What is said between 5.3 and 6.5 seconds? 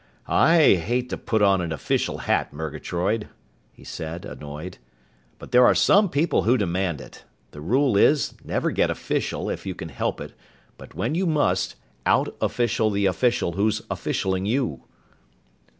"but there are some people